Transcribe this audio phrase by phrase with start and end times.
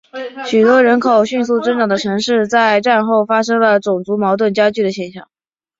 [0.47, 5.29] 许多人口迅速增长的城市在战后发生了种族矛盾加剧的现象。